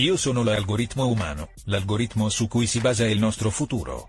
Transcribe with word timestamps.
Io 0.00 0.16
sono 0.16 0.42
l'algoritmo 0.42 1.06
umano, 1.06 1.50
l'algoritmo 1.66 2.30
su 2.30 2.48
cui 2.48 2.64
si 2.64 2.80
basa 2.80 3.04
il 3.04 3.18
nostro 3.18 3.50
futuro. 3.50 4.08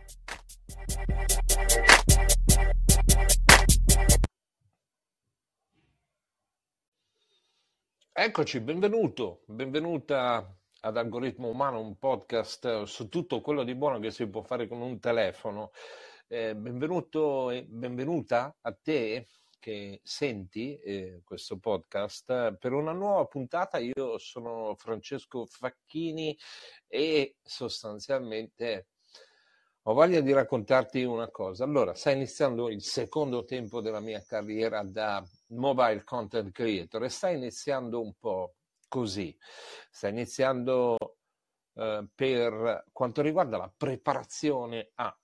Eccoci, 8.13 8.61
benvenuto, 8.61 9.41
benvenuta 9.47 10.55
ad 10.79 10.95
Algoritmo 10.95 11.49
Umano, 11.49 11.81
un 11.81 11.97
podcast 11.97 12.83
su 12.83 13.09
tutto 13.09 13.41
quello 13.41 13.65
di 13.65 13.75
buono 13.75 13.99
che 13.99 14.11
si 14.11 14.25
può 14.27 14.43
fare 14.43 14.69
con 14.69 14.79
un 14.79 14.97
telefono. 14.97 15.71
Eh, 16.25 16.55
benvenuto 16.55 17.49
e 17.49 17.65
benvenuta 17.67 18.55
a 18.61 18.73
te 18.81 19.27
che 19.61 20.01
senti 20.03 20.75
eh, 20.79 21.21
questo 21.23 21.59
podcast 21.59 22.57
per 22.57 22.73
una 22.73 22.91
nuova 22.91 23.25
puntata. 23.25 23.77
Io 23.77 24.17
sono 24.17 24.73
Francesco 24.75 25.45
Facchini 25.45 26.35
e 26.87 27.37
sostanzialmente 27.43 28.87
ho 29.83 29.93
voglia 29.93 30.19
di 30.21 30.33
raccontarti 30.33 31.03
una 31.03 31.29
cosa. 31.29 31.63
Allora, 31.63 31.93
sta 31.93 32.09
iniziando 32.11 32.69
il 32.69 32.81
secondo 32.81 33.45
tempo 33.45 33.81
della 33.81 33.99
mia 33.99 34.23
carriera 34.27 34.83
da 34.83 35.23
mobile 35.49 36.03
content 36.03 36.51
creator 36.51 37.03
e 37.03 37.09
sta 37.09 37.29
iniziando 37.29 38.01
un 38.01 38.13
po' 38.19 38.55
così. 38.87 39.35
Sta 39.91 40.07
iniziando 40.07 40.97
eh, 41.75 42.07
per 42.13 42.85
quanto 42.91 43.21
riguarda 43.21 43.57
la 43.57 43.71
preparazione 43.75 44.91
a 44.95 45.15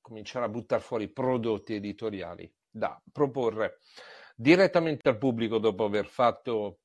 cominciare 0.00 0.44
a 0.44 0.48
buttare 0.48 0.82
fuori 0.82 1.08
prodotti 1.08 1.74
editoriali 1.74 2.52
da 2.74 3.00
proporre 3.12 3.78
direttamente 4.34 5.08
al 5.08 5.16
pubblico 5.16 5.58
dopo 5.58 5.84
aver 5.84 6.06
fatto 6.06 6.80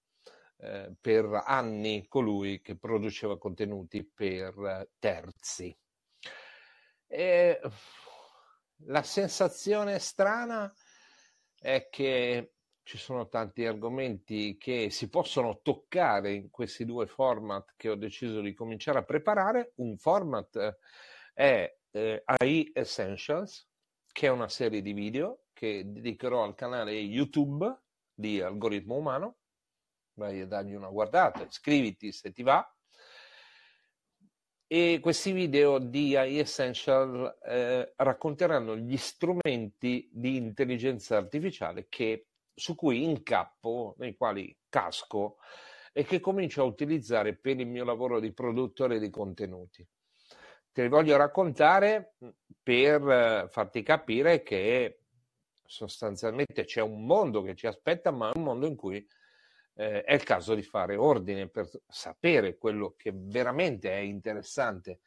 eh, 0.57 0.93
per 1.01 1.41
anni 1.45 2.05
colui 2.07 2.61
che 2.61 2.77
produceva 2.77 3.39
contenuti 3.39 4.05
per 4.05 4.87
terzi. 4.99 5.75
E 7.07 7.59
la 8.85 9.01
sensazione 9.01 9.97
strana 9.97 10.71
è 11.59 11.87
che 11.89 12.53
ci 12.83 12.97
sono 12.97 13.27
tanti 13.27 13.65
argomenti 13.65 14.57
che 14.57 14.91
si 14.91 15.09
possono 15.09 15.59
toccare 15.61 16.33
in 16.33 16.49
questi 16.51 16.85
due 16.85 17.07
format 17.07 17.73
che 17.75 17.89
ho 17.89 17.95
deciso 17.95 18.41
di 18.41 18.53
cominciare 18.53 18.99
a 18.99 19.03
preparare. 19.03 19.73
Un 19.75 19.97
format 19.97 20.77
è 21.33 21.77
eh, 21.91 22.23
AI 22.25 22.71
Essentials, 22.73 23.67
che 24.11 24.27
è 24.27 24.29
una 24.29 24.49
serie 24.49 24.81
di 24.81 24.93
video 24.93 25.45
che 25.59 25.83
dedicherò 25.85 26.45
al 26.45 26.55
canale 26.55 26.93
YouTube 26.93 27.81
di 28.13 28.39
Algoritmo 28.39 28.95
Umano. 28.95 29.39
Vai 30.13 30.39
a 30.39 30.47
dargli 30.47 30.73
una 30.73 30.87
guardata, 30.87 31.43
iscriviti 31.43 32.13
se 32.13 32.31
ti 32.31 32.43
va. 32.43 32.65
E 34.65 34.99
questi 35.01 35.33
video 35.33 35.77
di 35.77 36.15
AI 36.15 36.39
Essential 36.39 37.39
eh, 37.43 37.91
racconteranno 37.97 38.77
gli 38.77 38.95
strumenti 38.95 40.09
di 40.13 40.37
intelligenza 40.37 41.17
artificiale 41.17 41.87
che, 41.89 42.27
su 42.53 42.73
cui 42.75 43.03
incappo, 43.03 43.95
nei 43.97 44.15
quali 44.15 44.57
casco 44.69 45.39
e 45.91 46.05
che 46.05 46.21
comincio 46.21 46.61
a 46.61 46.67
utilizzare 46.67 47.35
per 47.35 47.59
il 47.59 47.67
mio 47.67 47.83
lavoro 47.83 48.21
di 48.21 48.31
produttore 48.31 48.97
di 48.97 49.09
contenuti. 49.09 49.85
Te 50.71 50.83
li 50.83 50.87
voglio 50.87 51.17
raccontare 51.17 52.13
per 52.63 53.09
eh, 53.09 53.47
farti 53.49 53.83
capire 53.83 54.41
che 54.41 54.98
sostanzialmente 55.69 56.65
c'è 56.65 56.81
un 56.81 57.05
mondo 57.05 57.43
che 57.43 57.55
ci 57.55 57.67
aspetta, 57.67 58.09
ma 58.09 58.31
è 58.31 58.37
un 58.37 58.43
mondo 58.43 58.65
in 58.65 58.75
cui 58.75 59.07
eh, 59.75 60.03
è 60.03 60.13
il 60.13 60.23
caso 60.23 60.55
di 60.55 60.63
fare 60.63 60.95
ordine 60.95 61.47
per 61.47 61.69
sapere 61.87 62.57
quello 62.57 62.95
che 62.97 63.11
veramente 63.13 63.91
è 63.91 63.99
interessante 63.99 65.01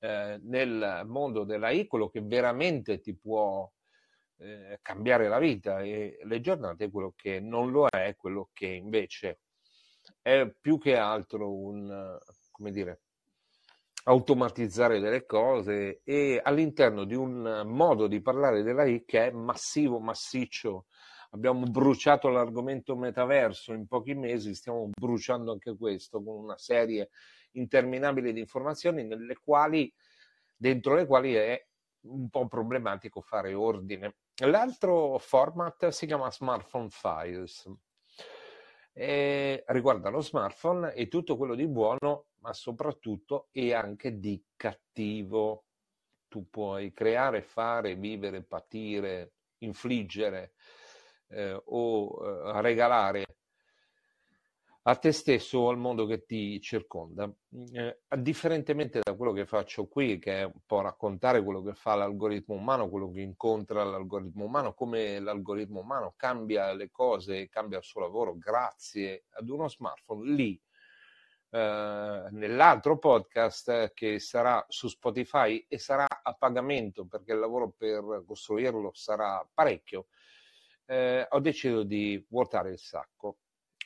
eh, 0.00 0.38
nel 0.42 1.04
mondo 1.06 1.44
dell'AI, 1.44 1.86
quello 1.86 2.08
che 2.08 2.20
veramente 2.22 2.98
ti 2.98 3.14
può 3.14 3.70
eh, 4.38 4.80
cambiare 4.82 5.28
la 5.28 5.38
vita. 5.38 5.80
E 5.80 6.18
le 6.24 6.40
giornate, 6.40 6.90
quello 6.90 7.12
che 7.14 7.38
non 7.38 7.70
lo 7.70 7.86
è, 7.86 8.16
quello 8.16 8.50
che 8.52 8.66
invece 8.66 9.42
è 10.20 10.52
più 10.60 10.78
che 10.78 10.96
altro 10.96 11.54
un, 11.56 12.18
come 12.50 12.72
dire, 12.72 13.02
automatizzare 14.04 15.00
delle 15.00 15.26
cose 15.26 16.00
e 16.04 16.40
all'interno 16.42 17.04
di 17.04 17.14
un 17.14 17.62
modo 17.66 18.06
di 18.06 18.20
parlare 18.20 18.62
dell'AI 18.62 19.04
che 19.04 19.26
è 19.26 19.30
massivo, 19.30 20.00
massiccio. 20.00 20.86
Abbiamo 21.32 21.62
bruciato 21.64 22.28
l'argomento 22.28 22.96
metaverso 22.96 23.72
in 23.72 23.86
pochi 23.86 24.14
mesi, 24.14 24.54
stiamo 24.54 24.90
bruciando 24.90 25.52
anche 25.52 25.76
questo 25.76 26.22
con 26.22 26.36
una 26.36 26.58
serie 26.58 27.10
interminabile 27.52 28.32
di 28.32 28.40
informazioni 28.40 29.04
nelle 29.04 29.36
quali, 29.36 29.92
dentro 30.56 30.94
le 30.94 31.06
quali 31.06 31.34
è 31.34 31.64
un 32.02 32.28
po' 32.30 32.48
problematico 32.48 33.20
fare 33.20 33.54
ordine. 33.54 34.16
L'altro 34.44 35.18
format 35.18 35.88
si 35.88 36.06
chiama 36.06 36.30
Smartphone 36.30 36.88
Files. 36.90 37.70
E 39.00 39.64
riguarda 39.68 40.10
lo 40.10 40.20
smartphone 40.20 40.92
e 40.92 41.08
tutto 41.08 41.38
quello 41.38 41.54
di 41.54 41.66
buono 41.66 42.26
ma 42.40 42.52
soprattutto 42.52 43.48
e 43.50 43.72
anche 43.72 44.18
di 44.18 44.44
cattivo. 44.54 45.64
Tu 46.28 46.50
puoi 46.50 46.92
creare, 46.92 47.40
fare, 47.40 47.94
vivere, 47.94 48.42
patire, 48.42 49.32
infliggere 49.60 50.52
eh, 51.28 51.58
o 51.64 52.52
eh, 52.54 52.60
regalare 52.60 53.38
a 54.90 54.96
te 54.96 55.12
stesso 55.12 55.58
o 55.60 55.68
al 55.68 55.78
mondo 55.78 56.04
che 56.04 56.24
ti 56.24 56.60
circonda. 56.60 57.32
Eh, 57.72 58.00
differentemente 58.18 59.00
da 59.02 59.14
quello 59.14 59.32
che 59.32 59.46
faccio 59.46 59.86
qui, 59.86 60.18
che 60.18 60.40
è 60.40 60.44
un 60.44 60.60
po' 60.66 60.80
raccontare 60.80 61.44
quello 61.44 61.62
che 61.62 61.74
fa 61.74 61.94
l'algoritmo 61.94 62.56
umano, 62.56 62.88
quello 62.88 63.10
che 63.10 63.20
incontra 63.20 63.84
l'algoritmo 63.84 64.44
umano, 64.44 64.74
come 64.74 65.20
l'algoritmo 65.20 65.80
umano 65.80 66.14
cambia 66.16 66.72
le 66.72 66.90
cose, 66.90 67.48
cambia 67.48 67.78
il 67.78 67.84
suo 67.84 68.00
lavoro 68.00 68.36
grazie 68.36 69.26
ad 69.30 69.48
uno 69.48 69.68
smartphone, 69.68 70.32
lì 70.32 70.60
eh, 71.52 72.28
nell'altro 72.30 72.98
podcast 72.98 73.92
che 73.92 74.18
sarà 74.18 74.64
su 74.68 74.88
Spotify 74.88 75.64
e 75.68 75.78
sarà 75.78 76.06
a 76.22 76.32
pagamento 76.34 77.06
perché 77.06 77.32
il 77.32 77.38
lavoro 77.38 77.72
per 77.76 78.24
costruirlo 78.26 78.90
sarà 78.92 79.48
parecchio, 79.52 80.06
eh, 80.86 81.26
ho 81.28 81.38
deciso 81.38 81.84
di 81.84 82.24
vuotare 82.28 82.70
il 82.70 82.78
sacco. 82.78 83.38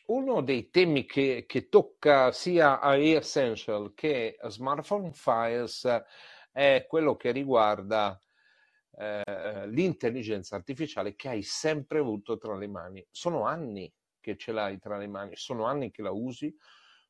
Uno 0.07 0.43
dei 0.43 0.69
temi 0.69 1.07
che, 1.07 1.45
che 1.49 1.69
tocca 1.71 2.31
sia 2.31 2.79
a 2.79 2.97
Essential 2.97 3.95
che 3.95 4.37
a 4.39 4.51
Smartphone 4.51 5.13
Files 5.13 6.05
è 6.53 6.85
quello 6.87 7.17
che 7.17 7.31
riguarda 7.33 8.21
eh, 8.99 9.67
l'intelligenza 9.67 10.57
artificiale 10.57 11.17
che 11.17 11.29
hai 11.31 11.43
sempre 11.43 12.01
avuto 12.01 12.37
tra 12.37 12.55
le 12.55 12.67
mani. 12.67 13.07
Sono 13.11 13.47
anni 13.47 13.91
che 14.21 14.37
ce 14.37 14.53
l'hai 14.53 14.79
tra 14.79 14.99
le 14.99 15.07
mani, 15.07 15.37
sono 15.37 15.65
anni 15.65 15.91
che 15.91 16.03
la 16.03 16.11
usi, 16.11 16.55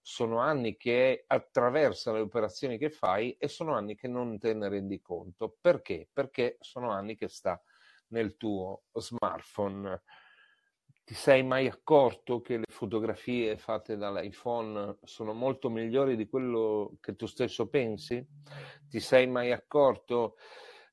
sono 0.00 0.38
anni 0.38 0.76
che 0.76 1.25
attraversa 1.26 2.12
le 2.12 2.21
operazioni 2.21 2.78
che 2.78 2.91
fai 2.91 3.37
e 3.38 3.49
sono 3.49 3.75
anni 3.75 3.97
che 3.97 4.06
non 4.06 4.38
te 4.38 4.55
ne 4.55 4.69
rendi 4.69 5.00
conto. 5.00 5.56
Perché? 5.61 6.09
Perché 6.12 6.59
sono 6.61 6.91
anni 6.91 7.16
che 7.16 7.26
sta 7.28 7.61
nel 8.09 8.37
tuo 8.37 8.84
smartphone. 8.93 10.00
Ti 11.06 11.12
sei 11.12 11.42
mai 11.42 11.66
accorto 11.66 12.41
che 12.41 12.56
le 12.56 12.65
fotografie 12.66 13.59
fatte 13.59 13.98
dall'iPhone 13.98 14.97
sono 15.03 15.34
molto 15.34 15.69
migliori 15.69 16.16
di 16.16 16.26
quello 16.26 16.97
che 16.98 17.15
tu 17.15 17.26
stesso 17.26 17.69
pensi? 17.69 18.26
Ti 18.88 19.00
sei 19.00 19.26
mai 19.26 19.53
accorto 19.53 20.37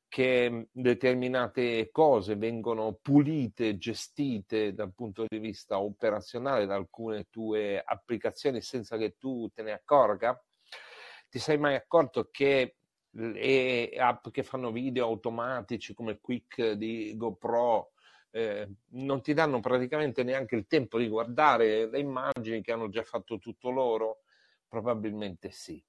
che 0.09 0.67
determinate 0.69 1.91
cose 1.91 2.35
vengono 2.35 2.99
pulite, 3.01 3.77
gestite 3.77 4.73
dal 4.73 4.93
punto 4.93 5.23
di 5.25 5.39
vista 5.39 5.79
operazionale 5.79 6.65
da 6.65 6.75
alcune 6.75 7.29
tue 7.29 7.81
applicazioni 7.81 8.59
senza 8.59 8.97
che 8.97 9.15
tu 9.17 9.47
te 9.53 9.63
ne 9.63 9.71
accorga? 9.71 10.37
Ti 11.29 11.39
sei 11.39 11.57
mai 11.57 11.75
accorto 11.75 12.27
che 12.29 12.75
le 13.11 13.91
app 13.91 14.27
che 14.27 14.43
fanno 14.43 14.73
video 14.73 15.05
automatici 15.05 15.93
come 15.93 16.19
Quick 16.19 16.71
di 16.71 17.15
GoPro 17.15 17.90
eh, 18.31 18.67
non 18.91 19.21
ti 19.21 19.33
danno 19.33 19.59
praticamente 19.59 20.23
neanche 20.23 20.55
il 20.55 20.67
tempo 20.67 20.97
di 20.97 21.07
guardare 21.07 21.89
le 21.89 21.99
immagini 21.99 22.61
che 22.61 22.71
hanno 22.71 22.89
già 22.89 23.03
fatto 23.03 23.37
tutto 23.37 23.69
loro? 23.69 24.21
Probabilmente 24.67 25.51
sì 25.51 25.83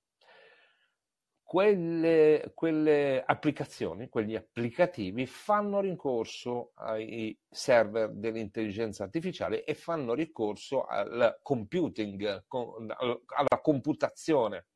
quelle, 1.53 2.53
quelle 2.55 3.23
applicazioni, 3.23 4.09
quegli 4.09 4.35
applicativi 4.35 5.27
fanno 5.27 5.81
ricorso 5.81 6.73
ai 6.77 7.39
server 7.47 8.09
dell'intelligenza 8.09 9.05
artificiale 9.05 9.63
e 9.65 9.75
fanno 9.75 10.15
ricorso 10.15 10.85
al 10.87 11.41
computing, 11.43 12.45
alla 12.49 13.61
computazione 13.61 14.69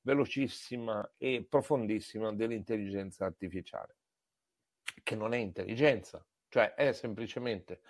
velocissima 0.00 1.12
e 1.18 1.46
profondissima 1.46 2.32
dell'intelligenza 2.32 3.26
artificiale, 3.26 3.96
che 5.02 5.14
non 5.14 5.34
è 5.34 5.36
intelligenza, 5.36 6.26
cioè 6.48 6.74
è 6.74 6.92
semplicemente 6.92 7.80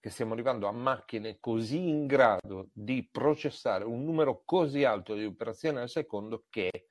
che 0.00 0.10
stiamo 0.10 0.32
arrivando 0.32 0.68
a 0.68 0.72
macchine 0.72 1.38
così 1.40 1.88
in 1.88 2.06
grado 2.06 2.68
di 2.72 3.08
processare 3.10 3.84
un 3.84 4.04
numero 4.04 4.42
così 4.44 4.84
alto 4.84 5.14
di 5.14 5.24
operazioni 5.24 5.78
al 5.78 5.88
secondo 5.88 6.44
che 6.48 6.86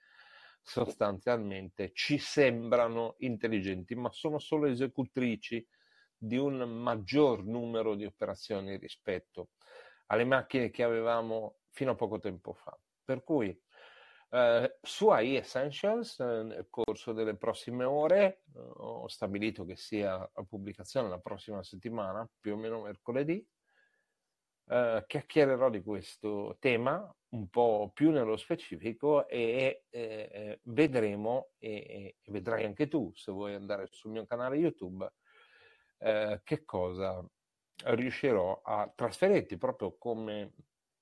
sostanzialmente 0.62 1.92
ci 1.94 2.18
sembrano 2.18 3.16
intelligenti, 3.19 3.96
ma 3.96 4.12
sono 4.12 4.38
solo 4.38 4.68
esecutrici 4.68 5.66
di 6.18 6.36
un 6.36 6.58
maggior 6.58 7.46
numero 7.46 7.96
di 7.96 8.04
operazioni 8.04 8.75
rispetto 8.75 9.52
alle 10.08 10.25
macchine 10.25 10.70
che 10.70 10.84
avevamo 10.84 11.60
fino 11.70 11.92
a 11.92 11.96
poco 11.96 12.20
tempo 12.20 12.54
fa. 12.54 12.78
Per 13.06 13.24
cui 13.24 13.58
eh, 14.29 14.77
su 14.81 15.07
AI 15.09 15.35
Essentials, 15.35 16.19
eh, 16.19 16.44
nel 16.44 16.68
corso 16.69 17.13
delle 17.13 17.35
prossime 17.35 17.83
ore, 17.85 18.41
eh, 18.56 18.59
ho 18.59 19.07
stabilito 19.07 19.65
che 19.65 19.75
sia 19.75 20.15
a 20.15 20.44
pubblicazione 20.44 21.09
la 21.09 21.19
prossima 21.19 21.63
settimana, 21.63 22.27
più 22.39 22.53
o 22.53 22.57
meno 22.57 22.81
mercoledì, 22.81 23.45
eh, 24.69 25.03
chiacchiererò 25.07 25.69
di 25.69 25.81
questo 25.81 26.57
tema 26.59 27.09
un 27.29 27.50
po' 27.50 27.91
più 27.94 28.12
nello 28.12 28.38
specifico 28.38 29.27
e 29.27 29.85
eh, 29.89 30.59
vedremo, 30.63 31.51
e, 31.57 32.15
e, 32.24 32.31
vedrai 32.31 32.65
anche 32.65 32.88
tu 32.88 33.12
se 33.15 33.31
vuoi 33.31 33.53
andare 33.53 33.88
sul 33.91 34.12
mio 34.12 34.25
canale 34.25 34.57
YouTube, 34.57 35.09
eh, 36.00 36.41
che 36.44 36.65
cosa 36.65 37.25
riuscirò 37.85 38.62
a 38.63 38.91
trasferirti 38.94 39.57
proprio 39.57 39.95
come 39.97 40.53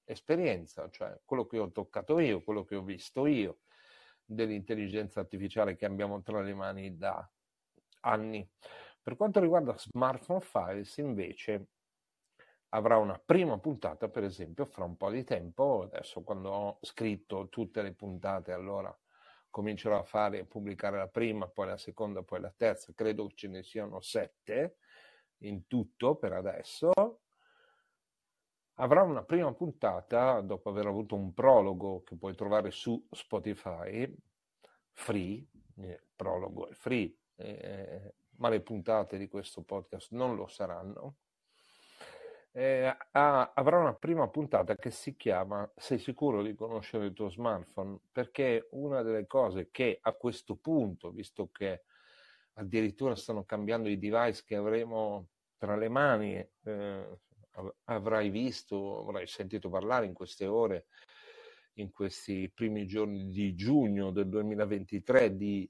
esperienza, 0.06 0.90
cioè 0.90 1.20
quello 1.26 1.46
che 1.46 1.60
ho 1.60 1.72
toccato 1.72 2.20
io, 2.20 2.44
quello 2.44 2.64
che 2.64 2.76
ho 2.76 2.84
visto 2.84 3.26
io 3.26 3.60
dell'intelligenza 4.24 5.20
artificiale 5.20 5.76
che 5.76 5.86
abbiamo 5.86 6.22
tra 6.22 6.42
le 6.42 6.54
mani 6.54 6.98
da 6.98 7.30
anni. 8.02 8.48
Per 9.02 9.16
quanto 9.16 9.40
riguarda 9.40 9.78
Smartphone 9.78 10.42
Files, 10.42 10.98
invece, 10.98 11.68
avrà 12.70 12.98
una 12.98 13.22
prima 13.24 13.60
puntata, 13.60 14.10
per 14.10 14.24
esempio, 14.24 14.66
fra 14.66 14.84
un 14.84 14.98
po' 14.98 15.12
di 15.12 15.24
tempo. 15.24 15.84
Adesso, 15.84 16.24
quando 16.24 16.50
ho 16.50 16.78
scritto 16.82 17.50
tutte 17.50 17.82
le 17.82 17.94
puntate, 17.94 18.52
allora 18.52 18.96
comincerò 19.50 20.00
a 20.00 20.04
fare 20.04 20.40
e 20.40 20.46
pubblicare 20.46 20.98
la 20.98 21.08
prima, 21.08 21.48
poi 21.48 21.68
la 21.68 21.78
seconda, 21.78 22.24
poi 22.24 22.42
la 22.42 22.54
terza. 22.56 22.94
Credo 22.94 23.30
ce 23.34 23.48
ne 23.48 23.64
siano 23.64 24.02
sette 24.02 24.78
in 25.40 25.68
tutto 25.68 26.16
per 26.16 26.34
adesso 26.34 27.15
avrà 28.76 29.04
una 29.04 29.24
prima 29.24 29.54
puntata 29.54 30.42
dopo 30.42 30.70
aver 30.70 30.88
avuto 30.88 31.16
un 31.16 31.34
prologo 31.34 32.04
che 32.04 32.16
puoi 32.18 32.36
trovare 32.36 32.72
su 32.72 33.06
Spotify, 33.12 34.14
free, 34.92 35.46
eh, 35.78 36.04
prologo 36.16 36.68
è 36.68 36.74
free, 36.74 37.14
eh, 37.36 38.16
ma 38.38 38.50
le 38.50 38.62
puntate 38.62 39.18
di 39.18 39.28
questo 39.28 39.64
podcast 39.64 40.12
non 40.12 40.36
lo 40.36 40.48
saranno. 40.48 41.16
Eh, 42.52 42.86
ha, 43.12 43.52
avrà 43.54 43.80
una 43.80 43.94
prima 43.96 44.30
puntata 44.30 44.78
che 44.78 44.90
si 44.90 45.18
chiama 45.18 45.70
Sei 45.76 46.00
sicuro 46.00 46.42
di 46.42 46.56
conoscere 46.56 47.08
il 47.08 47.14
tuo 47.14 47.30
smartphone? 47.30 48.00
Perché 48.14 48.70
una 48.72 49.02
delle 49.02 49.28
cose 49.28 49.72
che 49.72 50.00
a 50.02 50.14
questo 50.14 50.56
punto, 50.56 51.12
visto 51.12 51.50
che 51.52 51.84
addirittura 52.54 53.16
stanno 53.16 53.44
cambiando 53.44 53.90
i 53.90 54.00
device 54.00 54.44
che 54.46 54.56
avremo 54.56 55.28
tra 55.58 55.76
le 55.76 55.90
mani, 55.90 56.36
eh, 56.64 57.20
avrai 57.86 58.30
visto, 58.30 59.02
avrai 59.02 59.28
sentito 59.28 59.70
parlare 59.70 60.06
in 60.06 60.14
queste 60.14 60.46
ore, 60.46 60.88
in 61.74 61.92
questi 61.92 62.50
primi 62.54 62.86
giorni 62.86 63.30
di 63.30 63.56
giugno 63.56 64.12
del 64.12 64.30
2023 64.30 65.36
di 65.36 65.70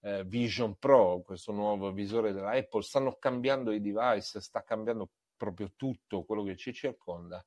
eh, 0.00 0.24
Vision 0.24 0.78
Pro, 0.78 1.22
questo 1.22 1.52
nuovo 1.52 1.92
visore 1.92 2.32
della 2.32 2.50
Apple, 2.50 2.82
stanno 2.82 3.16
cambiando 3.18 3.72
i 3.72 3.80
device, 3.80 4.40
sta 4.40 4.62
cambiando 4.62 5.10
proprio 5.36 5.72
tutto 5.76 6.24
quello 6.24 6.42
che 6.42 6.56
ci 6.56 6.72
circonda. 6.72 7.44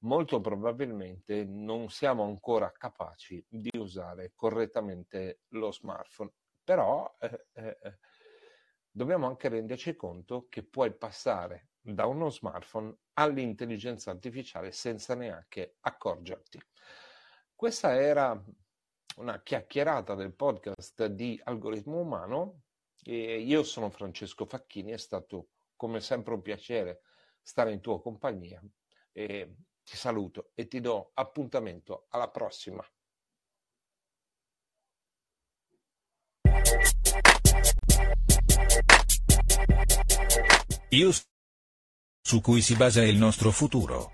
Molto 0.00 0.40
probabilmente 0.40 1.44
non 1.44 1.88
siamo 1.88 2.24
ancora 2.24 2.70
capaci 2.70 3.44
di 3.48 3.70
usare 3.78 4.32
correttamente 4.34 5.40
lo 5.48 5.72
smartphone, 5.72 6.32
però 6.62 7.10
eh, 7.18 7.46
eh, 7.54 7.78
eh 7.82 7.98
dobbiamo 8.90 9.26
anche 9.26 9.48
renderci 9.48 9.94
conto 9.94 10.46
che 10.48 10.62
puoi 10.62 10.94
passare 10.96 11.68
da 11.92 12.06
uno 12.06 12.30
smartphone 12.30 12.96
all'intelligenza 13.14 14.10
artificiale 14.10 14.72
senza 14.72 15.14
neanche 15.14 15.76
accorgerti. 15.80 16.60
Questa 17.54 17.94
era 17.94 18.42
una 19.16 19.40
chiacchierata 19.42 20.14
del 20.14 20.34
podcast 20.34 21.06
di 21.06 21.40
Algoritmo 21.44 22.00
Umano 22.00 22.62
e 23.02 23.40
io 23.40 23.62
sono 23.62 23.88
Francesco 23.88 24.46
Facchini, 24.46 24.90
è 24.90 24.98
stato 24.98 25.50
come 25.76 26.00
sempre 26.00 26.34
un 26.34 26.42
piacere 26.42 27.02
stare 27.40 27.72
in 27.72 27.80
tua 27.80 28.00
compagnia 28.00 28.60
e 29.12 29.54
ti 29.84 29.96
saluto 29.96 30.50
e 30.54 30.66
ti 30.66 30.80
do 30.80 31.12
appuntamento 31.14 32.06
alla 32.10 32.28
prossima. 32.28 32.84
Io 40.90 41.12
su 42.26 42.40
cui 42.40 42.60
si 42.60 42.74
basa 42.74 43.04
il 43.04 43.18
nostro 43.18 43.52
futuro. 43.52 44.10